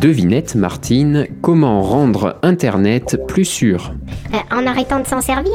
Devinette, 0.00 0.54
Martine, 0.54 1.26
comment 1.42 1.82
rendre 1.82 2.38
Internet 2.42 3.18
plus 3.26 3.44
sûr 3.44 3.92
Euh, 4.32 4.38
en 4.56 4.66
arrêtant 4.66 5.00
de 5.00 5.06
s'en 5.06 5.20
servir 5.20 5.52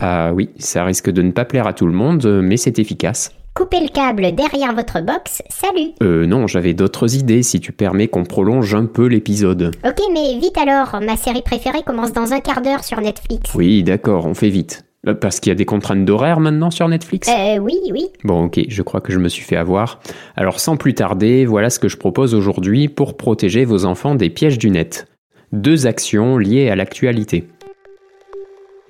Ah 0.00 0.32
oui, 0.34 0.50
ça 0.58 0.84
risque 0.84 1.10
de 1.10 1.22
ne 1.22 1.30
pas 1.32 1.44
plaire 1.44 1.66
à 1.66 1.72
tout 1.72 1.86
le 1.86 1.92
monde, 1.92 2.26
mais 2.42 2.56
c'est 2.56 2.78
efficace. 2.78 3.32
Coupez 3.54 3.80
le 3.80 3.88
câble 3.88 4.34
derrière 4.34 4.74
votre 4.74 5.00
box, 5.00 5.42
salut 5.48 5.92
Euh 6.02 6.26
non, 6.26 6.46
j'avais 6.46 6.74
d'autres 6.74 7.14
idées 7.16 7.42
si 7.42 7.58
tu 7.58 7.72
permets 7.72 8.08
qu'on 8.08 8.24
prolonge 8.24 8.74
un 8.74 8.84
peu 8.84 9.06
l'épisode. 9.06 9.74
Ok, 9.86 9.98
mais 10.12 10.38
vite 10.38 10.58
alors, 10.58 11.00
ma 11.02 11.16
série 11.16 11.40
préférée 11.42 11.82
commence 11.82 12.12
dans 12.12 12.32
un 12.34 12.40
quart 12.40 12.60
d'heure 12.60 12.84
sur 12.84 13.00
Netflix. 13.00 13.54
Oui, 13.54 13.82
d'accord, 13.82 14.26
on 14.26 14.34
fait 14.34 14.50
vite. 14.50 14.84
Euh, 15.06 15.14
Parce 15.14 15.40
qu'il 15.40 15.50
y 15.50 15.52
a 15.52 15.56
des 15.56 15.64
contraintes 15.64 16.04
d'horaire 16.04 16.40
maintenant 16.40 16.70
sur 16.70 16.88
Netflix? 16.88 17.28
Euh, 17.28 17.58
oui, 17.58 17.78
oui. 17.92 18.06
Bon, 18.24 18.44
ok, 18.44 18.60
je 18.68 18.82
crois 18.82 19.00
que 19.00 19.12
je 19.12 19.18
me 19.18 19.28
suis 19.28 19.44
fait 19.44 19.56
avoir. 19.56 20.00
Alors, 20.36 20.60
sans 20.60 20.76
plus 20.76 20.94
tarder, 20.94 21.44
voilà 21.44 21.70
ce 21.70 21.78
que 21.78 21.88
je 21.88 21.96
propose 21.96 22.34
aujourd'hui 22.34 22.88
pour 22.88 23.16
protéger 23.16 23.64
vos 23.64 23.84
enfants 23.84 24.14
des 24.14 24.30
pièges 24.30 24.58
du 24.58 24.70
net. 24.70 25.06
Deux 25.52 25.86
actions 25.86 26.38
liées 26.38 26.68
à 26.70 26.76
l'actualité. 26.76 27.44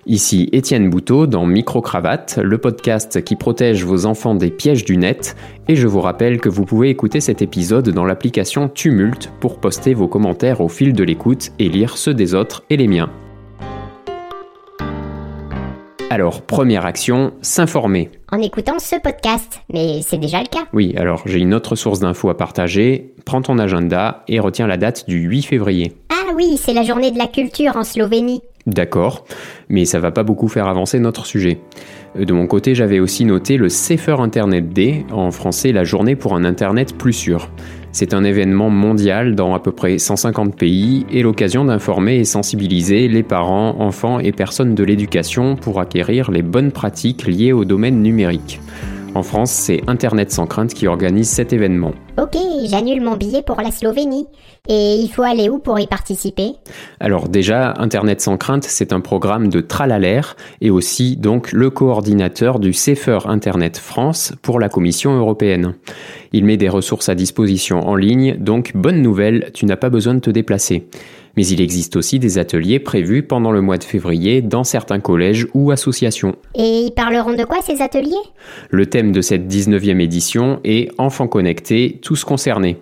Ici 0.07 0.49
Étienne 0.53 0.89
Bouteau 0.89 1.27
dans 1.27 1.47
Micro-Cravate, 1.47 2.39
le 2.41 2.59
podcast 2.59 3.25
qui 3.25 3.35
protège 3.35 3.85
vos 3.85 4.07
enfants 4.07 4.37
des 4.37 4.53
pièges 4.53 4.85
du 4.85 4.97
net. 4.97 5.37
Et 5.67 5.75
je 5.75 5.89
vous 5.89 6.01
rappelle 6.01 6.41
que 6.41 6.49
vous 6.49 6.65
pouvez 6.65 6.91
écouter 6.91 7.21
cet 7.21 7.43
épisode 7.43 7.89
dans 7.89 8.05
l'application 8.05 8.69
Tumult 8.69 9.33
pour 9.41 9.59
poster 9.59 9.95
vos 9.95 10.07
commentaires 10.07 10.61
au 10.61 10.69
fil 10.69 10.93
de 10.93 11.03
l'écoute 11.03 11.51
et 11.59 11.69
lire 11.69 11.99
ceux 11.99 12.15
des 12.15 12.35
autres 12.35 12.63
et 12.71 12.77
les 12.77 12.87
miens. 12.87 13.11
Alors, 16.11 16.43
première 16.43 16.87
action, 16.87 17.33
s'informer. 17.43 18.11
En 18.31 18.41
écoutant 18.41 18.79
ce 18.79 18.97
podcast. 18.97 19.61
Mais 19.73 20.01
c'est 20.03 20.19
déjà 20.19 20.41
le 20.41 20.47
cas. 20.47 20.67
Oui, 20.73 20.95
alors 20.97 21.23
j'ai 21.27 21.39
une 21.41 21.53
autre 21.53 21.75
source 21.75 21.99
d'infos 22.01 22.31
à 22.31 22.37
partager. 22.37 23.13
Prends 23.25 23.43
ton 23.43 23.59
agenda 23.59 24.23
et 24.29 24.39
retiens 24.39 24.69
la 24.69 24.77
date 24.77 25.09
du 25.09 25.19
8 25.19 25.43
février. 25.43 25.93
Ah 26.11 26.33
oui, 26.35 26.57
c'est 26.61 26.75
la 26.75 26.85
journée 26.85 27.11
de 27.11 27.19
la 27.19 27.27
culture 27.27 27.77
en 27.77 27.83
Slovénie. 27.83 28.41
D'accord, 28.67 29.25
mais 29.69 29.85
ça 29.85 30.01
va 30.01 30.11
pas 30.11 30.25
beaucoup 30.25 30.49
faire 30.49 30.67
avancer 30.67 30.99
notre 30.99 31.25
sujet. 31.27 31.59
Euh, 32.19 32.25
De 32.25 32.33
mon 32.33 32.47
côté, 32.47 32.75
j'avais 32.75 32.99
aussi 33.01 33.25
noté 33.25 33.57
le 33.57 33.69
Safer 33.69 34.21
Internet 34.21 34.71
Day, 34.71 35.05
en 35.13 35.31
français 35.31 35.71
la 35.73 35.85
journée 35.85 36.17
pour 36.17 36.35
un 36.35 36.45
Internet 36.45 36.97
plus 36.97 37.13
sûr. 37.13 37.51
C'est 37.99 38.13
un 38.13 38.25
événement 38.25 38.69
mondial 38.69 39.35
dans 39.35 39.55
à 39.55 39.59
peu 39.59 39.73
près 39.73 39.97
150 39.97 40.55
pays 40.55 41.07
et 41.11 41.23
l'occasion 41.23 41.65
d'informer 41.65 42.17
et 42.17 42.25
sensibiliser 42.27 43.09
les 43.09 43.23
parents, 43.23 43.81
enfants 43.81 44.19
et 44.19 44.33
personnes 44.33 44.75
de 44.75 44.85
l'éducation 44.85 45.57
pour 45.57 45.81
acquérir 45.81 46.31
les 46.31 46.43
bonnes 46.43 46.73
pratiques 46.73 47.27
liées 47.27 47.53
au 47.53 47.65
domaine 47.65 48.03
numérique. 48.03 48.61
En 49.17 49.23
France, 49.23 49.51
c'est 49.51 49.81
Internet 49.87 50.31
sans 50.31 50.47
crainte 50.47 50.75
qui 50.75 50.87
organise 50.87 51.31
cet 51.31 51.55
événement. 51.55 51.93
Ok, 52.21 52.37
j'annule 52.67 53.01
mon 53.01 53.17
billet 53.17 53.41
pour 53.41 53.59
la 53.63 53.71
Slovénie. 53.71 54.27
Et 54.69 54.97
il 54.97 55.09
faut 55.09 55.23
aller 55.23 55.49
où 55.49 55.59
pour 55.59 55.81
y 55.81 55.87
participer? 55.87 56.51
Alors 57.01 57.31
déjà, 57.31 57.73
Internet 57.79 58.21
sans 58.21 58.37
crainte, 58.37 58.65
c'est 58.65 58.93
un 58.93 59.01
programme 59.01 59.49
de 59.49 59.63
Tralalaire 59.63 60.37
et 60.61 60.69
aussi 60.69 61.17
donc 61.17 61.53
le 61.53 61.71
coordinateur 61.71 62.59
du 62.59 62.75
Safer 62.75 63.27
Internet 63.27 63.79
France 63.79 64.35
pour 64.43 64.61
la 64.61 64.69
Commission 64.69 65.17
européenne. 65.17 65.73
Il 66.35 66.45
met 66.45 66.59
des 66.59 66.69
ressources 66.69 67.09
à 67.09 67.15
disposition 67.15 67.89
en 67.89 67.95
ligne, 67.95 68.37
donc 68.37 68.73
bonne 68.75 69.01
nouvelle, 69.01 69.51
tu 69.55 69.65
n'as 69.65 69.77
pas 69.77 69.89
besoin 69.89 70.13
de 70.13 70.21
te 70.21 70.31
déplacer. 70.31 70.89
Mais 71.37 71.47
il 71.47 71.61
existe 71.61 71.97
aussi 71.97 72.19
des 72.19 72.39
ateliers 72.39 72.79
prévus 72.79 73.23
pendant 73.23 73.53
le 73.53 73.61
mois 73.61 73.79
de 73.79 73.85
février 73.85 74.41
dans 74.41 74.65
certains 74.65 75.01
collèges 75.01 75.47
ou 75.55 75.71
associations. 75.71 76.35
Et 76.55 76.87
ils 76.87 76.93
parleront 76.93 77.35
de 77.35 77.45
quoi 77.45 77.61
ces 77.63 77.83
ateliers? 77.83 78.15
Le 78.71 78.87
thème 78.87 79.13
de 79.13 79.21
cette 79.21 79.47
19e 79.47 80.01
édition 80.01 80.61
est 80.65 80.91
Enfants 80.99 81.29
connectés, 81.29 81.99
tous 82.03 82.25
concernés. 82.25 82.79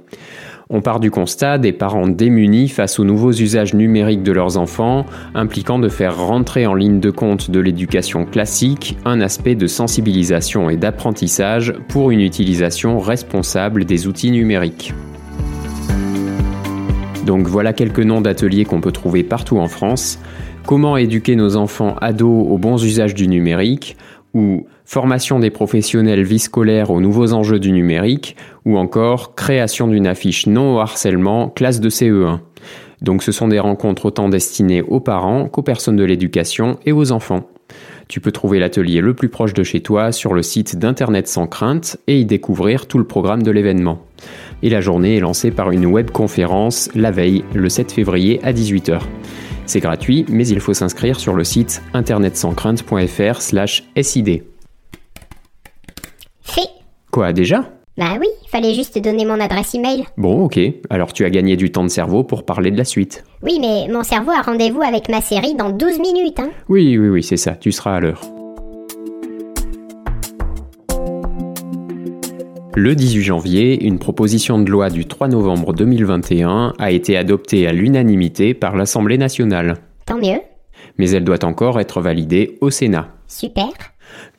On 0.71 0.81
part 0.81 0.99
du 0.99 1.11
constat 1.11 1.59
des 1.59 1.73
parents 1.73 2.07
démunis 2.07 2.69
face 2.69 2.99
aux 2.99 3.05
nouveaux 3.05 3.33
usages 3.33 3.75
numériques 3.75 4.23
de 4.23 4.33
leurs 4.33 4.57
enfants, 4.57 5.05
impliquant 5.35 5.79
de 5.79 5.91
faire 5.91 6.19
rentrer 6.19 6.67
en 6.67 6.75
ligne 6.75 7.01
de 7.01 7.11
compte 7.11 7.51
de 7.51 7.61
l'éducation 7.61 8.25
classique 8.25 8.97
un 9.05 9.21
aspect 9.21 9.57
de 9.57 9.67
sensibilisation 9.67 10.71
et 10.71 10.77
d'apprentissage 10.77 11.75
pour 11.89 12.11
une 12.11 12.21
utilisation 12.21 12.99
responsable 12.99 13.85
des 13.85 14.07
outils 14.07 14.31
numériques. 14.31 14.95
Donc 17.25 17.47
voilà 17.47 17.73
quelques 17.73 18.01
noms 18.01 18.21
d'ateliers 18.21 18.65
qu'on 18.65 18.81
peut 18.81 18.93
trouver 18.93 19.23
partout 19.23 19.59
en 19.59 19.69
France. 19.69 20.19
Comment 20.67 20.97
éduquer 20.97 21.37
nos 21.37 21.57
enfants 21.57 21.97
ados 22.01 22.47
aux 22.49 22.59
bons 22.59 22.83
usages 22.85 23.15
du 23.15 23.29
numérique 23.29 23.97
ou 24.35 24.67
formation 24.85 25.39
des 25.39 25.51
professionnels 25.51 26.23
vie 26.23 26.39
scolaire 26.39 26.91
aux 26.91 27.01
nouveaux 27.01 27.33
enjeux 27.33 27.61
du 27.61 27.73
numérique, 27.73 28.37
ou 28.65 28.77
encore 28.77 29.35
création 29.35 29.87
d'une 29.87 30.07
affiche 30.07 30.47
non 30.47 30.77
au 30.77 30.81
harcèlement 30.81 31.49
classe 31.49 31.81
de 31.81 31.89
CE1. 31.89 32.41
Donc 33.01 33.23
ce 33.23 33.33
sont 33.33 33.49
des 33.49 33.61
rencontres 33.61 34.07
autant 34.07 34.29
destinées 34.29 34.83
aux 34.83 35.01
parents 35.01 35.49
qu'aux 35.49 35.63
personnes 35.63 35.97
de 35.97 36.05
l'éducation 36.05 36.79
et 36.85 36.93
aux 36.93 37.13
enfants. 37.13 37.49
Tu 38.09 38.21
peux 38.21 38.33
trouver 38.33 38.59
l'atelier 38.59 39.01
le 39.01 39.15
plus 39.15 39.29
proche 39.29 39.55
de 39.55 39.63
chez 39.63 39.81
toi 39.81 40.13
sur 40.13 40.35
le 40.35 40.43
site 40.43 40.77
d'Internet 40.77 41.27
sans 41.27 41.47
crainte 41.47 41.97
et 42.07 42.19
y 42.19 42.27
découvrir 42.27 42.87
tout 42.87 42.99
le 42.99 43.05
programme 43.05 43.43
de 43.43 43.51
l'événement. 43.51 44.03
Et 44.65 44.71
la 44.71 44.81
journée 44.81 45.19
est 45.19 45.21
lancée 45.21 45.51
par 45.51 45.71
une 45.71 45.85
webconférence 45.85 46.89
la 46.95 47.11
veille, 47.11 47.45
le 47.55 47.69
7 47.69 47.93
février 47.93 48.41
à 48.43 48.55
18h. 48.55 49.03
C'est 49.67 49.81
gratuit, 49.81 50.25
mais 50.31 50.49
il 50.49 50.59
faut 50.59 50.73
s'inscrire 50.73 51.21
sur 51.21 51.35
le 51.35 51.45
site 51.45 51.83
internetsanscrainte.fr 51.93 53.43
slash 53.43 53.85
SID. 54.01 54.43
Fait 56.41 56.69
Quoi, 57.13 57.35
déjà? 57.35 57.71
Bah 57.99 58.17
oui, 58.19 58.27
fallait 58.51 58.73
juste 58.73 58.99
donner 58.99 59.27
mon 59.27 59.39
adresse 59.39 59.75
email. 59.75 60.07
Bon, 60.17 60.47
ok, 60.47 60.59
alors 60.89 61.13
tu 61.13 61.27
as 61.27 61.31
gagné 61.31 61.57
du 61.57 61.71
temps 61.71 61.85
de 61.85 61.89
cerveau 61.89 62.25
pour 62.25 62.45
parler 62.45 62.71
de 62.71 62.79
la 62.79 62.85
suite. 62.85 63.23
Oui, 63.43 63.59
mais 63.61 63.93
mon 63.93 64.03
cerveau 64.03 64.31
a 64.31 64.41
rendez-vous 64.41 64.83
avec 64.83 65.11
ma 65.11 65.21
série 65.21 65.55
dans 65.55 65.71
12 65.71 66.01
minutes, 66.01 66.41
hein. 66.41 66.51
Oui, 66.71 66.97
oui, 66.97 67.09
oui, 67.09 67.23
c'est 67.23 67.37
ça, 67.37 67.53
tu 67.53 67.71
seras 67.71 67.97
à 67.97 68.01
l'heure. 68.01 68.23
Le 72.77 72.97
18 72.97 73.23
janvier, 73.23 73.85
une 73.85 74.01
proposition 74.01 74.59
de 74.59 74.69
loi 74.69 74.91
du 74.91 75.07
3 75.07 75.29
novembre 75.29 75.73
2021 75.75 76.73
a 76.77 76.91
été 76.91 77.17
adoptée 77.17 77.69
à 77.69 77.73
l'unanimité 77.73 78.53
par 78.53 78.75
l'Assemblée 78.75 79.17
nationale. 79.17 79.77
Tant 80.07 80.19
mieux. 80.19 80.41
Mais 80.99 81.09
elle 81.11 81.23
doit 81.23 81.45
encore 81.45 81.79
être 81.79 82.01
validée 82.01 82.59
au 82.61 82.71
Sénat. 82.71 83.15
Super. 83.29 83.69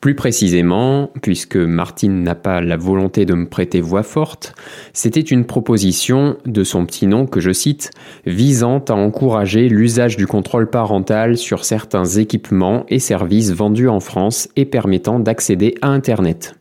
Plus 0.02 0.14
précisément, 0.14 1.10
puisque 1.22 1.56
Martine 1.56 2.22
n'a 2.22 2.34
pas 2.34 2.60
la 2.60 2.76
volonté 2.76 3.24
de 3.24 3.32
me 3.32 3.48
prêter 3.48 3.80
voix 3.80 4.02
forte, 4.02 4.54
c'était 4.92 5.20
une 5.20 5.46
proposition 5.46 6.36
de 6.44 6.62
son 6.62 6.84
petit 6.84 7.06
nom 7.06 7.24
que 7.24 7.40
je 7.40 7.52
cite, 7.52 7.90
visant 8.26 8.84
à 8.88 8.92
encourager 8.92 9.70
l'usage 9.70 10.18
du 10.18 10.26
contrôle 10.26 10.68
parental 10.68 11.38
sur 11.38 11.64
certains 11.64 12.04
équipements 12.04 12.84
et 12.90 12.98
services 12.98 13.52
vendus 13.52 13.88
en 13.88 14.00
France 14.00 14.48
et 14.56 14.66
permettant 14.66 15.18
d'accéder 15.20 15.74
à 15.80 15.88
Internet. 15.88 16.54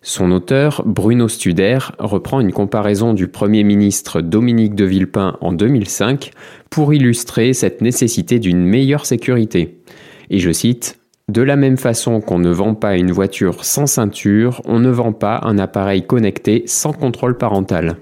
Son 0.00 0.30
auteur, 0.30 0.82
Bruno 0.86 1.26
Studer, 1.26 1.78
reprend 1.98 2.40
une 2.40 2.52
comparaison 2.52 3.14
du 3.14 3.26
Premier 3.26 3.64
ministre 3.64 4.20
Dominique 4.20 4.76
de 4.76 4.84
Villepin 4.84 5.36
en 5.40 5.52
2005 5.52 6.30
pour 6.70 6.94
illustrer 6.94 7.52
cette 7.52 7.80
nécessité 7.80 8.38
d'une 8.38 8.64
meilleure 8.64 9.06
sécurité. 9.06 9.80
Et 10.30 10.38
je 10.38 10.52
cite 10.52 11.00
De 11.28 11.42
la 11.42 11.56
même 11.56 11.76
façon 11.76 12.20
qu'on 12.20 12.38
ne 12.38 12.50
vend 12.50 12.74
pas 12.74 12.96
une 12.96 13.10
voiture 13.10 13.64
sans 13.64 13.86
ceinture, 13.86 14.62
on 14.66 14.78
ne 14.78 14.90
vend 14.90 15.12
pas 15.12 15.40
un 15.42 15.58
appareil 15.58 16.06
connecté 16.06 16.62
sans 16.66 16.92
contrôle 16.92 17.36
parental. 17.36 17.96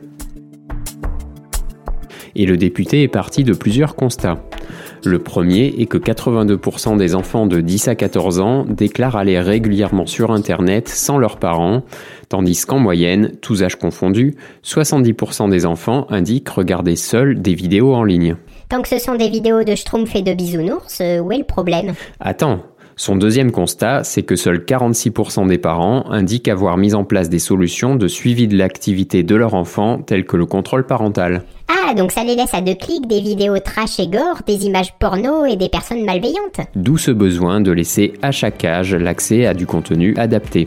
Et 2.34 2.44
le 2.44 2.58
député 2.58 3.04
est 3.04 3.08
parti 3.08 3.42
de 3.42 3.54
plusieurs 3.54 3.96
constats. 3.96 4.44
Le 5.06 5.20
premier 5.20 5.72
est 5.78 5.86
que 5.86 5.98
82% 5.98 6.96
des 6.96 7.14
enfants 7.14 7.46
de 7.46 7.60
10 7.60 7.86
à 7.86 7.94
14 7.94 8.40
ans 8.40 8.64
déclarent 8.68 9.14
aller 9.14 9.38
régulièrement 9.38 10.04
sur 10.04 10.32
Internet 10.32 10.88
sans 10.88 11.16
leurs 11.16 11.36
parents, 11.36 11.84
tandis 12.28 12.64
qu'en 12.66 12.80
moyenne, 12.80 13.30
tous 13.40 13.62
âges 13.62 13.76
confondus, 13.76 14.34
70% 14.64 15.48
des 15.48 15.64
enfants 15.64 16.08
indiquent 16.10 16.48
regarder 16.48 16.96
seuls 16.96 17.40
des 17.40 17.54
vidéos 17.54 17.94
en 17.94 18.02
ligne. 18.02 18.34
Tant 18.68 18.82
que 18.82 18.88
ce 18.88 18.98
sont 18.98 19.14
des 19.14 19.28
vidéos 19.28 19.62
de 19.62 19.76
Schtroumpf 19.76 20.16
et 20.16 20.22
de 20.22 20.34
bisounours, 20.34 21.00
euh, 21.00 21.20
où 21.20 21.30
est 21.30 21.38
le 21.38 21.44
problème? 21.44 21.94
Attends, 22.18 22.64
son 22.98 23.14
deuxième 23.16 23.52
constat, 23.52 24.04
c'est 24.04 24.22
que 24.22 24.36
seuls 24.36 24.64
46% 24.66 25.46
des 25.46 25.58
parents 25.58 26.10
indiquent 26.10 26.48
avoir 26.48 26.78
mis 26.78 26.94
en 26.94 27.04
place 27.04 27.28
des 27.28 27.38
solutions 27.38 27.94
de 27.94 28.08
suivi 28.08 28.48
de 28.48 28.56
l'activité 28.56 29.22
de 29.22 29.34
leur 29.36 29.52
enfant, 29.52 29.98
telles 29.98 30.24
que 30.24 30.38
le 30.38 30.46
contrôle 30.46 30.86
parental. 30.86 31.42
Ah, 31.68 31.92
donc 31.92 32.10
ça 32.10 32.24
les 32.24 32.34
laisse 32.34 32.54
à 32.54 32.62
deux 32.62 32.74
clics 32.74 33.06
des 33.06 33.20
vidéos 33.20 33.58
trash 33.58 34.00
et 34.00 34.08
gore, 34.08 34.40
des 34.46 34.64
images 34.64 34.94
porno 34.98 35.44
et 35.44 35.56
des 35.56 35.68
personnes 35.68 36.06
malveillantes. 36.06 36.60
D'où 36.74 36.96
ce 36.96 37.10
besoin 37.10 37.60
de 37.60 37.70
laisser 37.70 38.14
à 38.22 38.32
chaque 38.32 38.64
âge 38.64 38.94
l'accès 38.94 39.44
à 39.44 39.52
du 39.52 39.66
contenu 39.66 40.14
adapté. 40.16 40.66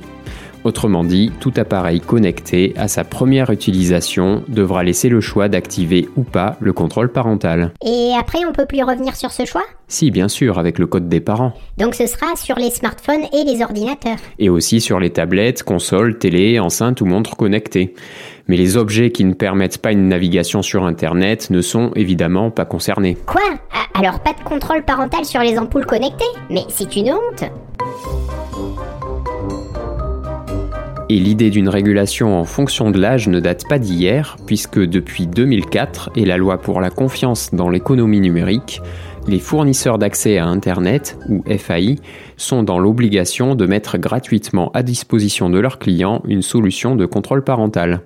Autrement 0.64 1.04
dit, 1.04 1.32
tout 1.40 1.54
appareil 1.56 2.02
connecté 2.02 2.74
à 2.76 2.88
sa 2.88 3.04
première 3.04 3.50
utilisation 3.50 4.44
devra 4.50 4.84
laisser 4.84 5.08
le 5.08 5.22
choix 5.22 5.48
d'activer 5.48 6.10
ou 6.18 6.24
pas 6.24 6.58
le 6.60 6.74
contrôle 6.74 7.12
parental. 7.12 7.72
Et 7.86 8.12
après, 8.20 8.40
on 8.46 8.52
peut 8.52 8.66
plus 8.66 8.84
revenir 8.84 9.16
sur 9.16 9.32
ce 9.32 9.46
choix? 9.46 9.64
Si, 9.88 10.12
bien 10.12 10.28
sûr, 10.28 10.60
avec 10.60 10.78
le 10.78 10.86
code 10.86 11.08
des 11.08 11.22
parents. 11.22 11.54
Donc 11.78 11.96
ce 11.96 12.06
sera 12.06 12.36
sur 12.36 12.58
les 12.58 12.70
smartphones 12.70 13.24
et 13.34 13.44
les 13.46 13.64
ordinateurs. 13.64 14.18
Et 14.38 14.50
aussi 14.50 14.82
sur 14.82 15.00
les 15.00 15.10
tablettes, 15.10 15.64
consoles, 15.64 16.18
télé, 16.18 16.60
enceintes 16.60 17.02
ou 17.02 17.06
montres 17.06 17.38
connectées. 17.38 17.96
Mais 18.48 18.58
les 18.58 18.78
objets 18.78 19.12
qui 19.12 19.24
ne 19.24 19.34
permettent 19.34 19.78
pas 19.78 19.92
une 19.92 20.08
navigation 20.10 20.62
sur 20.62 20.84
Internet 20.84 21.50
ne 21.50 21.62
sont 21.62 21.92
évidemment 21.96 22.52
pas 22.52 22.66
concernés. 22.66 23.18
Quoi? 23.26 23.42
Ah, 23.74 24.00
Alors 24.00 24.20
pas 24.20 24.34
de 24.34 24.44
contrôle 24.44 24.84
parental 24.84 25.24
sur 25.24 25.42
les 25.42 25.58
ampoules 25.58 25.86
connectées? 25.86 26.26
Mais 26.50 26.64
c'est 26.68 26.96
une 26.96 27.14
honte 27.14 27.50
Et 31.12 31.20
l'idée 31.20 31.50
d'une 31.50 31.70
régulation 31.70 32.40
en 32.40 32.46
fonction 32.46 32.92
de 32.92 33.00
l'âge 33.00 33.28
ne 33.28 33.40
date 33.40 33.68
pas 33.68 33.80
d'hier, 33.80 34.38
puisque 34.46 34.80
depuis 34.80 35.26
2004 35.26 36.12
et 36.16 36.24
la 36.24 36.38
loi 36.38 36.62
pour 36.62 36.82
la 36.82 36.92
confiance 36.92 37.50
dans 37.52 37.70
l'économie 37.70 38.20
numérique, 38.20 38.80
les 39.28 39.40
fournisseurs 39.40 39.98
d'accès 39.98 40.38
à 40.38 40.46
Internet, 40.46 41.18
ou 41.28 41.44
FAI, 41.48 41.96
sont 42.38 42.62
dans 42.62 42.78
l'obligation 42.78 43.56
de 43.56 43.66
mettre 43.66 43.98
gratuitement 43.98 44.70
à 44.76 44.84
disposition 44.84 45.50
de 45.50 45.60
leurs 45.60 45.80
clients 45.80 46.22
une 46.28 46.44
solution 46.44 46.96
de 46.96 47.08
contrôle 47.08 47.44
parental. 47.44 48.02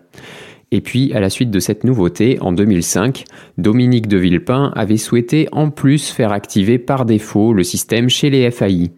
Et 0.71 0.79
puis, 0.79 1.13
à 1.13 1.19
la 1.19 1.29
suite 1.29 1.51
de 1.51 1.59
cette 1.59 1.83
nouveauté, 1.83 2.37
en 2.39 2.53
2005, 2.53 3.25
Dominique 3.57 4.07
de 4.07 4.17
Villepin 4.17 4.71
avait 4.75 4.97
souhaité 4.97 5.49
en 5.51 5.69
plus 5.69 6.09
faire 6.09 6.31
activer 6.31 6.79
par 6.79 7.05
défaut 7.05 7.51
le 7.53 7.63
système 7.63 8.07
chez 8.07 8.29
les 8.29 8.49
FAI. 8.49 8.91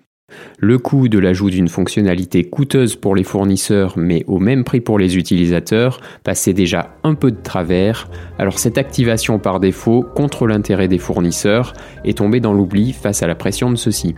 Le 0.58 0.78
coût 0.80 1.10
de 1.10 1.20
l'ajout 1.20 1.50
d'une 1.50 1.68
fonctionnalité 1.68 2.44
coûteuse 2.44 2.96
pour 2.96 3.16
les 3.16 3.24
fournisseurs 3.24 3.94
mais 3.98 4.24
au 4.26 4.40
même 4.40 4.64
prix 4.64 4.82
pour 4.82 4.98
les 4.98 5.18
utilisateurs 5.18 6.00
passait 6.24 6.54
déjà 6.54 6.96
un 7.04 7.14
peu 7.14 7.30
de 7.30 7.42
travers, 7.42 8.10
alors 8.40 8.58
cette 8.58 8.78
activation 8.78 9.38
par 9.38 9.60
défaut 9.60 10.04
contre 10.16 10.48
l'intérêt 10.48 10.88
des 10.88 10.98
fournisseurs 10.98 11.74
est 12.04 12.18
tombée 12.18 12.40
dans 12.40 12.54
l'oubli 12.54 12.94
face 12.94 13.22
à 13.22 13.28
la 13.28 13.36
pression 13.36 13.70
de 13.70 13.76
ceux-ci. 13.76 14.16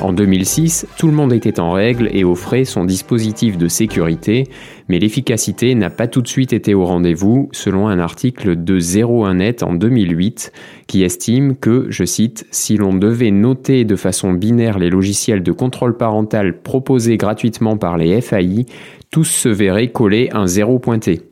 En 0.00 0.12
2006, 0.12 0.86
tout 0.96 1.08
le 1.08 1.12
monde 1.12 1.32
était 1.32 1.58
en 1.58 1.72
règle 1.72 2.08
et 2.12 2.22
offrait 2.22 2.64
son 2.64 2.84
dispositif 2.84 3.58
de 3.58 3.66
sécurité, 3.66 4.44
mais 4.88 4.98
l'efficacité 4.98 5.74
n'a 5.74 5.90
pas 5.90 6.06
tout 6.06 6.22
de 6.22 6.28
suite 6.28 6.52
été 6.52 6.74
au 6.74 6.84
rendez-vous, 6.84 7.48
selon 7.52 7.88
un 7.88 7.98
article 7.98 8.62
de 8.62 8.80
01net 8.80 9.62
en 9.64 9.74
2008, 9.74 10.52
qui 10.86 11.02
estime 11.02 11.56
que, 11.56 11.86
je 11.90 12.04
cite, 12.04 12.46
si 12.50 12.76
l'on 12.76 12.94
devait 12.94 13.30
noter 13.30 13.84
de 13.84 13.96
façon 13.96 14.32
binaire 14.32 14.78
les 14.78 14.90
logiciels 14.90 15.42
de 15.42 15.52
contrôle 15.52 15.96
parental 15.96 16.60
proposés 16.62 17.16
gratuitement 17.16 17.76
par 17.76 17.96
les 17.96 18.20
FAI, 18.20 18.66
tous 19.10 19.24
se 19.24 19.48
verraient 19.48 19.92
coller 19.92 20.28
un 20.32 20.46
zéro 20.46 20.78
pointé 20.78 21.22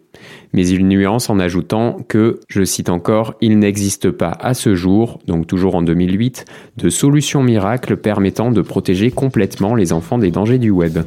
mais 0.52 0.66
il 0.66 0.86
nuance 0.88 1.28
en 1.30 1.38
ajoutant 1.38 1.98
que, 2.08 2.40
je 2.48 2.64
cite 2.64 2.88
encore, 2.88 3.34
il 3.40 3.58
n'existe 3.58 4.10
pas 4.10 4.36
à 4.40 4.54
ce 4.54 4.74
jour, 4.74 5.20
donc 5.26 5.46
toujours 5.46 5.74
en 5.74 5.82
2008, 5.82 6.46
de 6.78 6.88
solution 6.88 7.42
miracle 7.42 7.96
permettant 7.96 8.50
de 8.50 8.62
protéger 8.62 9.10
complètement 9.10 9.74
les 9.74 9.92
enfants 9.92 10.18
des 10.18 10.30
dangers 10.30 10.58
du 10.58 10.70
web. 10.70 10.98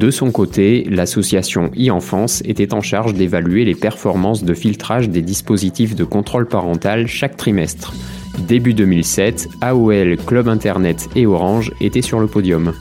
De 0.00 0.10
son 0.10 0.30
côté, 0.30 0.86
l'association 0.88 1.70
e-enfance 1.78 2.40
était 2.46 2.72
en 2.72 2.80
charge 2.80 3.12
d'évaluer 3.12 3.66
les 3.66 3.74
performances 3.74 4.44
de 4.44 4.54
filtrage 4.54 5.10
des 5.10 5.20
dispositifs 5.20 5.94
de 5.94 6.04
contrôle 6.04 6.46
parental 6.46 7.06
chaque 7.06 7.36
trimestre. 7.36 7.92
Début 8.38 8.72
2007, 8.72 9.48
AOL, 9.60 10.16
Club 10.16 10.48
Internet 10.48 11.10
et 11.16 11.26
Orange 11.26 11.70
étaient 11.82 12.00
sur 12.00 12.18
le 12.18 12.28
podium. 12.28 12.72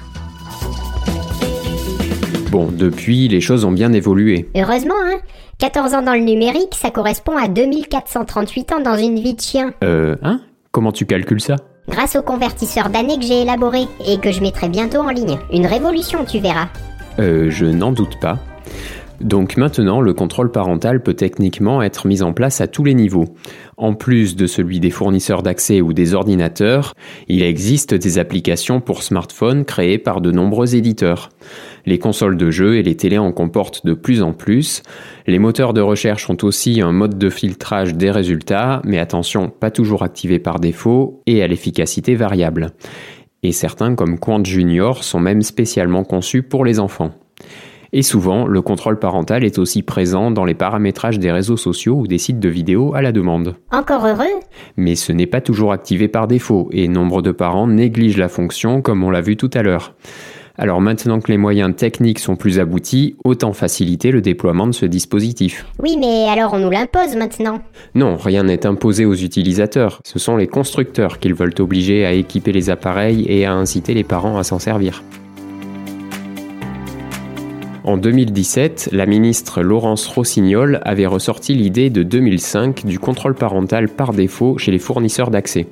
Bon, 2.51 2.69
depuis, 2.71 3.27
les 3.27 3.41
choses 3.41 3.65
ont 3.65 3.73
bien 3.73 3.91
évolué. 3.91 4.47
Heureusement, 4.55 4.95
hein 5.03 5.17
14 5.57 5.95
ans 5.95 6.01
dans 6.01 6.13
le 6.13 6.21
numérique, 6.21 6.73
ça 6.73 6.89
correspond 6.89 7.35
à 7.35 7.49
2438 7.49 8.71
ans 8.71 8.79
dans 8.79 8.95
une 8.95 9.19
vie 9.19 9.33
de 9.33 9.41
chien. 9.41 9.73
Euh, 9.83 10.15
hein? 10.21 10.39
Comment 10.71 10.93
tu 10.93 11.05
calcules 11.05 11.41
ça? 11.41 11.57
Grâce 11.89 12.15
au 12.15 12.21
convertisseur 12.21 12.87
d'années 12.87 13.17
que 13.19 13.25
j'ai 13.25 13.41
élaboré 13.41 13.87
et 14.07 14.19
que 14.19 14.31
je 14.31 14.39
mettrai 14.39 14.69
bientôt 14.69 14.99
en 14.99 15.09
ligne. 15.09 15.37
Une 15.51 15.65
révolution, 15.65 16.23
tu 16.23 16.39
verras. 16.39 16.69
Euh, 17.19 17.49
je 17.49 17.65
n'en 17.65 17.91
doute 17.91 18.17
pas. 18.19 18.39
Donc 19.19 19.57
maintenant, 19.57 19.99
le 19.99 20.13
contrôle 20.13 20.49
parental 20.51 21.03
peut 21.03 21.13
techniquement 21.13 21.81
être 21.81 22.07
mis 22.07 22.21
en 22.21 22.31
place 22.31 22.61
à 22.61 22.67
tous 22.67 22.85
les 22.85 22.93
niveaux. 22.93 23.25
En 23.75 23.93
plus 23.93 24.37
de 24.37 24.47
celui 24.47 24.79
des 24.79 24.91
fournisseurs 24.91 25.43
d'accès 25.43 25.81
ou 25.81 25.91
des 25.91 26.13
ordinateurs, 26.13 26.93
il 27.27 27.43
existe 27.43 27.93
des 27.93 28.17
applications 28.17 28.79
pour 28.79 29.03
smartphones 29.03 29.65
créées 29.65 29.97
par 29.97 30.21
de 30.21 30.31
nombreux 30.31 30.75
éditeurs. 30.75 31.29
Les 31.85 31.99
consoles 31.99 32.37
de 32.37 32.49
jeux 32.49 32.77
et 32.77 32.83
les 32.83 32.95
télés 32.95 33.17
en 33.17 33.33
comportent 33.33 33.85
de 33.85 33.93
plus 33.93 34.21
en 34.21 34.31
plus. 34.31 34.83
Les 35.27 35.39
moteurs 35.39 35.73
de 35.73 35.81
recherche 35.81 36.29
ont 36.29 36.37
aussi 36.43 36.79
un 36.79 36.93
mode 36.93 37.17
de 37.17 37.29
filtrage 37.29 37.95
des 37.95 38.11
résultats, 38.11 38.81
mais 38.85 38.99
attention, 38.99 39.49
pas 39.49 39.71
toujours 39.71 40.03
activé 40.03 40.39
par 40.39 40.59
défaut 40.59 41.21
et 41.25 41.43
à 41.43 41.47
l'efficacité 41.47 42.15
variable. 42.15 42.71
Et 43.41 43.51
certains 43.51 43.95
comme 43.95 44.19
Quant 44.19 44.43
Junior 44.43 45.03
sont 45.03 45.19
même 45.19 45.41
spécialement 45.41 46.03
conçus 46.03 46.43
pour 46.43 46.65
les 46.65 46.79
enfants. 46.79 47.11
Et 47.91 48.03
souvent, 48.03 48.45
le 48.45 48.61
contrôle 48.61 48.99
parental 48.99 49.43
est 49.43 49.57
aussi 49.57 49.81
présent 49.81 50.29
dans 50.29 50.45
les 50.45 50.53
paramétrages 50.53 51.17
des 51.17 51.31
réseaux 51.31 51.57
sociaux 51.57 51.95
ou 51.95 52.07
des 52.07 52.19
sites 52.19 52.39
de 52.39 52.49
vidéos 52.49 52.93
à 52.93 53.01
la 53.01 53.11
demande. 53.11 53.55
Encore 53.71 54.05
heureux? 54.05 54.25
Mais 54.77 54.95
ce 54.95 55.11
n'est 55.11 55.25
pas 55.25 55.41
toujours 55.41 55.71
activé 55.71 56.07
par 56.07 56.27
défaut, 56.27 56.69
et 56.71 56.87
nombre 56.87 57.21
de 57.21 57.31
parents 57.31 57.67
négligent 57.67 58.17
la 58.17 58.29
fonction 58.29 58.81
comme 58.81 59.03
on 59.03 59.09
l'a 59.09 59.21
vu 59.21 59.37
tout 59.37 59.49
à 59.53 59.63
l'heure. 59.63 59.95
Alors 60.61 60.81
maintenant 60.81 61.21
que 61.21 61.31
les 61.31 61.37
moyens 61.37 61.73
techniques 61.73 62.19
sont 62.19 62.35
plus 62.35 62.59
aboutis, 62.59 63.15
autant 63.23 63.53
faciliter 63.53 64.11
le 64.11 64.19
déploiement 64.19 64.67
de 64.67 64.73
ce 64.73 64.85
dispositif. 64.85 65.65
Oui, 65.81 65.95
mais 65.97 66.27
alors 66.27 66.53
on 66.53 66.59
nous 66.59 66.69
l'impose 66.69 67.15
maintenant. 67.15 67.61
Non, 67.95 68.17
rien 68.17 68.43
n'est 68.43 68.65
imposé 68.65 69.05
aux 69.05 69.15
utilisateurs, 69.15 70.01
ce 70.03 70.19
sont 70.19 70.35
les 70.35 70.47
constructeurs 70.47 71.19
qu'ils 71.19 71.33
veulent 71.33 71.55
obliger 71.59 72.05
à 72.05 72.11
équiper 72.11 72.51
les 72.51 72.69
appareils 72.69 73.25
et 73.29 73.45
à 73.45 73.53
inciter 73.53 73.93
les 73.93 74.03
parents 74.03 74.37
à 74.37 74.43
s'en 74.43 74.59
servir. 74.59 75.01
En 77.85 77.95
2017, 77.95 78.89
la 78.91 79.05
ministre 79.05 79.61
Laurence 79.61 80.07
Rossignol 80.07 80.81
avait 80.83 81.05
ressorti 81.05 81.55
l'idée 81.55 81.89
de 81.89 82.03
2005 82.03 82.85
du 82.85 82.99
contrôle 82.99 83.33
parental 83.33 83.87
par 83.87 84.11
défaut 84.11 84.57
chez 84.57 84.71
les 84.71 84.77
fournisseurs 84.77 85.31
d'accès. 85.31 85.67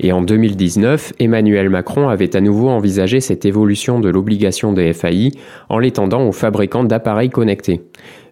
Et 0.00 0.12
en 0.12 0.22
2019, 0.22 1.14
Emmanuel 1.18 1.70
Macron 1.70 2.08
avait 2.08 2.34
à 2.36 2.40
nouveau 2.40 2.68
envisagé 2.68 3.20
cette 3.20 3.44
évolution 3.44 4.00
de 4.00 4.08
l'obligation 4.08 4.72
des 4.72 4.92
FAI 4.92 5.30
en 5.68 5.78
l'étendant 5.78 6.26
aux 6.26 6.32
fabricants 6.32 6.84
d'appareils 6.84 7.30
connectés. 7.30 7.82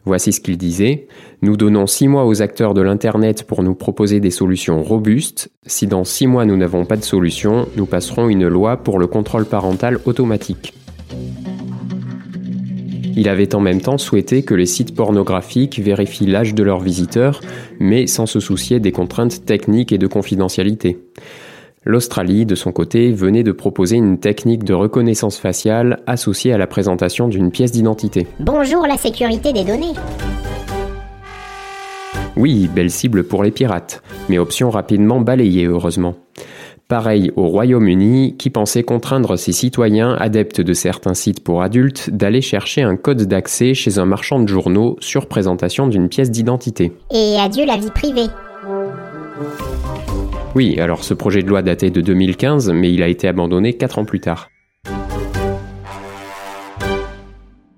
Voici 0.05 0.33
ce 0.33 0.41
qu'il 0.41 0.59
disait. 0.59 1.07
Nous 1.43 1.57
donnons 1.57 1.87
six 1.87 2.09
mois 2.09 2.27
aux 2.27 2.43
acteurs 2.43 2.75
de 2.75 2.83
l'Internet 2.83 3.45
pour 3.45 3.63
nous 3.63 3.77
proposer 3.77 4.19
des 4.19 4.33
solutions 4.33 4.83
robustes. 4.83 5.51
Si 5.65 5.87
dans 5.87 6.03
six 6.03 6.27
mois 6.27 6.45
nous 6.45 6.57
n'avons 6.57 6.85
pas 6.85 6.97
de 6.97 7.05
solution, 7.05 7.69
nous 7.77 7.87
passerons 7.87 8.29
une 8.29 8.49
loi 8.49 8.79
pour 8.79 8.99
le 8.99 9.07
contrôle 9.07 9.45
parental 9.45 9.99
automatique. 10.05 10.75
Il 13.15 13.29
avait 13.29 13.55
en 13.55 13.61
même 13.61 13.81
temps 13.81 13.99
souhaité 13.99 14.43
que 14.43 14.55
les 14.55 14.67
sites 14.67 14.97
pornographiques 14.97 15.79
vérifient 15.79 16.27
l'âge 16.27 16.55
de 16.55 16.63
leurs 16.63 16.81
visiteurs, 16.81 17.41
mais 17.79 18.07
sans 18.07 18.27
se 18.27 18.41
soucier 18.41 18.81
des 18.81 18.91
contraintes 18.91 19.45
techniques 19.45 19.93
et 19.93 19.99
de 19.99 20.07
confidentialité. 20.07 20.99
L'Australie, 21.85 22.47
de 22.47 22.55
son 22.55 22.71
côté, 22.71 23.11
venait 23.11 23.43
de 23.43 23.51
proposer 23.51 23.97
une 23.97 24.19
technique 24.19 24.63
de 24.63 24.73
reconnaissance 24.73 25.39
faciale 25.39 26.01
associée 26.07 26.53
à 26.53 26.59
la 26.59 26.69
présentation 26.69 27.27
d'une 27.27 27.51
pièce 27.51 27.73
d'identité. 27.73 28.29
Bonjour 28.39 28.87
la 28.87 28.97
sécurité 28.97 29.53
des 29.53 29.65
données. 29.65 29.95
Oui, 32.37 32.71
belle 32.73 32.91
cible 32.91 33.25
pour 33.25 33.43
les 33.43 33.51
pirates, 33.51 34.01
mais 34.29 34.39
option 34.39 34.71
rapidement 34.71 35.21
balayée 35.21 35.67
heureusement. 35.67 36.15
Pareil 36.87 37.33
au 37.35 37.49
Royaume-Uni, 37.49 38.37
qui 38.37 38.51
pensait 38.51 38.85
contraindre 38.85 39.37
ses 39.37 39.53
citoyens 39.53 40.15
adeptes 40.15 40.61
de 40.61 40.75
certains 40.75 41.15
sites 41.15 41.43
pour 41.43 41.63
adultes 41.63 42.11
d'aller 42.11 42.43
chercher 42.43 42.83
un 42.83 42.97
code 42.97 43.23
d'accès 43.23 43.75
chez 43.75 43.99
un 43.99 44.05
marchand 44.05 44.39
de 44.39 44.47
journaux 44.47 44.97
sur 45.01 45.27
présentation 45.27 45.89
d'une 45.89 46.09
pièce 46.09 46.31
d'identité. 46.31 46.93
Et 47.11 47.37
adieu 47.41 47.67
la 47.67 47.77
vie 47.77 47.91
privée. 47.91 48.29
Oui, 50.55 50.79
alors 50.79 51.03
ce 51.03 51.15
projet 51.15 51.43
de 51.43 51.49
loi 51.49 51.63
datait 51.63 51.91
de 51.91 52.03
2015, 52.03 52.71
mais 52.73 52.93
il 52.93 53.03
a 53.03 53.09
été 53.09 53.27
abandonné 53.27 53.73
4 53.73 53.99
ans 53.99 54.05
plus 54.05 54.21
tard. 54.21 54.51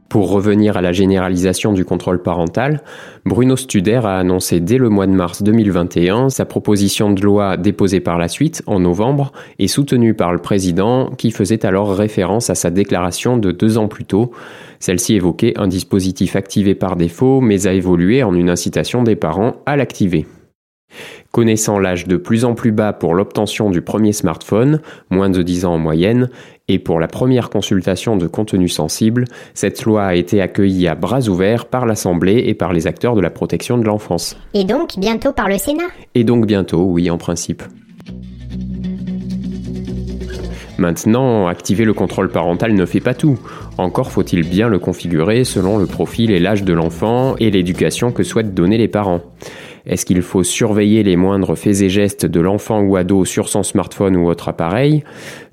Pour 0.08 0.30
revenir 0.30 0.76
à 0.76 0.80
la 0.80 0.92
généralisation 0.92 1.72
du 1.72 1.84
contrôle 1.84 2.22
parental, 2.22 2.82
Bruno 3.24 3.56
Studer 3.56 4.00
a 4.04 4.18
annoncé 4.18 4.60
dès 4.60 4.78
le 4.78 4.88
mois 4.88 5.08
de 5.08 5.12
mars 5.12 5.42
2021 5.42 6.30
sa 6.30 6.44
proposition 6.44 7.12
de 7.12 7.20
loi 7.20 7.56
déposée 7.56 7.98
par 8.00 8.18
la 8.18 8.28
suite 8.28 8.62
en 8.66 8.80
novembre 8.80 9.32
et 9.58 9.66
soutenue 9.66 10.14
par 10.14 10.32
le 10.32 10.38
président 10.38 11.10
qui 11.10 11.32
faisait 11.32 11.66
alors 11.66 11.96
référence 11.96 12.48
à 12.48 12.54
sa 12.54 12.70
déclaration 12.70 13.38
de 13.38 13.50
deux 13.50 13.76
ans 13.76 13.88
plus 13.88 14.04
tôt. 14.04 14.30
Celle-ci 14.78 15.14
évoquait 15.14 15.54
un 15.56 15.66
dispositif 15.66 16.36
activé 16.36 16.76
par 16.76 16.94
défaut 16.94 17.40
mais 17.40 17.66
a 17.66 17.72
évolué 17.72 18.22
en 18.22 18.34
une 18.34 18.50
incitation 18.50 19.02
des 19.02 19.16
parents 19.16 19.56
à 19.66 19.76
l'activer. 19.76 20.26
Connaissant 21.34 21.80
l'âge 21.80 22.06
de 22.06 22.16
plus 22.16 22.44
en 22.44 22.54
plus 22.54 22.70
bas 22.70 22.92
pour 22.92 23.12
l'obtention 23.12 23.68
du 23.68 23.82
premier 23.82 24.12
smartphone, 24.12 24.80
moins 25.10 25.30
de 25.30 25.42
10 25.42 25.64
ans 25.64 25.74
en 25.74 25.78
moyenne, 25.78 26.30
et 26.68 26.78
pour 26.78 27.00
la 27.00 27.08
première 27.08 27.50
consultation 27.50 28.16
de 28.16 28.28
contenu 28.28 28.68
sensible, 28.68 29.24
cette 29.52 29.82
loi 29.82 30.04
a 30.04 30.14
été 30.14 30.40
accueillie 30.40 30.86
à 30.86 30.94
bras 30.94 31.28
ouverts 31.28 31.66
par 31.66 31.86
l'Assemblée 31.86 32.44
et 32.46 32.54
par 32.54 32.72
les 32.72 32.86
acteurs 32.86 33.16
de 33.16 33.20
la 33.20 33.30
protection 33.30 33.78
de 33.78 33.84
l'enfance. 33.84 34.36
Et 34.54 34.62
donc 34.62 34.96
bientôt 34.96 35.32
par 35.32 35.48
le 35.48 35.58
Sénat? 35.58 35.88
Et 36.14 36.22
donc 36.22 36.46
bientôt, 36.46 36.84
oui, 36.84 37.10
en 37.10 37.18
principe. 37.18 37.64
Maintenant, 40.78 41.46
activer 41.46 41.84
le 41.84 41.94
contrôle 41.94 42.30
parental 42.30 42.74
ne 42.74 42.84
fait 42.86 43.00
pas 43.00 43.14
tout. 43.14 43.38
Encore 43.78 44.10
faut-il 44.12 44.48
bien 44.48 44.68
le 44.68 44.78
configurer 44.78 45.44
selon 45.44 45.78
le 45.78 45.86
profil 45.86 46.30
et 46.30 46.38
l'âge 46.38 46.62
de 46.62 46.72
l'enfant 46.72 47.34
et 47.38 47.50
l'éducation 47.50 48.12
que 48.12 48.22
souhaitent 48.22 48.54
donner 48.54 48.78
les 48.78 48.88
parents. 48.88 49.22
Est-ce 49.86 50.06
qu'il 50.06 50.22
faut 50.22 50.42
surveiller 50.42 51.02
les 51.02 51.16
moindres 51.16 51.56
faits 51.56 51.82
et 51.82 51.88
gestes 51.88 52.26
de 52.26 52.40
l'enfant 52.40 52.80
ou 52.80 52.96
ado 52.96 53.24
sur 53.24 53.48
son 53.48 53.62
smartphone 53.62 54.16
ou 54.16 54.28
autre 54.28 54.48
appareil 54.48 55.04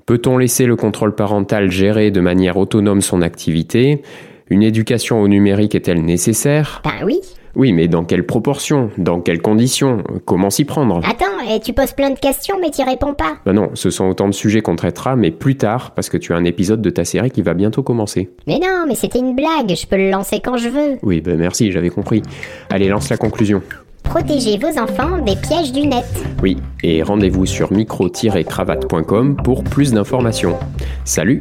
Peut-on 0.06 0.38
laisser 0.38 0.66
le 0.66 0.76
contrôle 0.76 1.14
parental 1.14 1.70
gérer 1.70 2.10
de 2.10 2.20
manière 2.20 2.56
autonome 2.56 3.02
son 3.02 3.22
activité 3.22 4.02
Une 4.48 4.62
éducation 4.62 5.20
au 5.20 5.28
numérique 5.28 5.74
est-elle 5.74 6.02
nécessaire 6.02 6.80
Ben 6.84 7.04
oui. 7.04 7.20
Oui, 7.54 7.72
mais 7.74 7.86
dans 7.86 8.04
quelles 8.04 8.24
proportions? 8.24 8.90
Dans 8.96 9.20
quelles 9.20 9.42
conditions? 9.42 10.02
Comment 10.24 10.48
s'y 10.48 10.64
prendre? 10.64 11.00
Attends, 11.06 11.54
et 11.54 11.60
tu 11.60 11.74
poses 11.74 11.92
plein 11.92 12.08
de 12.08 12.18
questions 12.18 12.56
mais 12.60 12.70
t'y 12.70 12.82
réponds 12.82 13.12
pas. 13.12 13.34
Ben 13.44 13.52
non, 13.52 13.70
ce 13.74 13.90
sont 13.90 14.06
autant 14.06 14.26
de 14.26 14.32
sujets 14.32 14.62
qu'on 14.62 14.76
traitera, 14.76 15.16
mais 15.16 15.30
plus 15.30 15.56
tard, 15.56 15.90
parce 15.90 16.08
que 16.08 16.16
tu 16.16 16.32
as 16.32 16.36
un 16.36 16.44
épisode 16.44 16.80
de 16.80 16.88
ta 16.88 17.04
série 17.04 17.30
qui 17.30 17.42
va 17.42 17.52
bientôt 17.52 17.82
commencer. 17.82 18.30
Mais 18.46 18.58
non, 18.58 18.86
mais 18.88 18.94
c'était 18.94 19.18
une 19.18 19.36
blague, 19.36 19.76
je 19.76 19.86
peux 19.86 19.98
le 19.98 20.10
lancer 20.10 20.40
quand 20.42 20.56
je 20.56 20.70
veux. 20.70 20.98
Oui, 21.02 21.20
ben 21.20 21.36
merci, 21.36 21.70
j'avais 21.70 21.90
compris. 21.90 22.22
Allez, 22.70 22.88
lance 22.88 23.10
la 23.10 23.18
conclusion. 23.18 23.62
Protégez 24.02 24.58
vos 24.58 24.78
enfants 24.78 25.18
des 25.24 25.36
pièges 25.36 25.72
du 25.72 25.86
net. 25.86 26.04
Oui, 26.42 26.58
et 26.82 27.02
rendez-vous 27.02 27.46
sur 27.46 27.72
micro-cravate.com 27.72 29.36
pour 29.42 29.64
plus 29.64 29.92
d'informations. 29.92 30.56
Salut 31.04 31.40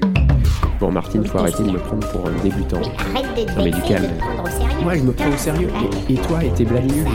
Bon 0.79 0.91
Martine, 0.91 1.25
faut 1.25 1.37
arrêter 1.39 1.63
de 1.63 1.71
me 1.71 1.77
prendre 1.79 2.07
pour 2.11 2.25
un 2.27 2.43
débutant. 2.43 2.79
Mais 3.13 3.19
arrête 3.19 3.35
de 3.37 3.43
te 3.51 3.57
Non, 3.57 3.63
mais 3.65 3.71
du 3.71 3.81
calme. 3.81 4.03
de 4.03 4.07
te 4.07 4.19
prendre 4.19 4.43
au 4.43 4.47
sérieux. 4.47 4.83
Moi, 4.83 4.95
je 4.95 5.01
me 5.03 5.11
prends 5.11 5.29
au 5.29 5.37
sérieux. 5.37 5.69
Et, 6.09 6.13
et 6.13 6.17
toi, 6.17 6.43
et 6.43 6.49
tes 6.49 6.63
blagues 6.65 6.91
nulles 6.91 7.05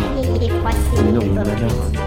Non, 1.14 1.20
voleurs. 1.20 2.05